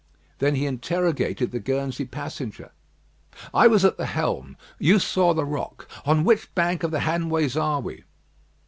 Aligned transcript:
Then 0.39 0.55
he 0.55 0.65
interrogated 0.65 1.51
the 1.51 1.59
Guernsey 1.59 2.05
passenger: 2.05 2.71
"I 3.53 3.67
was 3.67 3.85
at 3.85 3.97
the 3.97 4.07
helm. 4.07 4.57
You 4.79 4.97
saw 4.97 5.31
the 5.35 5.45
rock. 5.45 5.87
On 6.07 6.23
which 6.23 6.51
bank 6.55 6.81
of 6.81 6.89
the 6.89 7.01
Hanways 7.01 7.55
are 7.55 7.81
we?" 7.81 8.05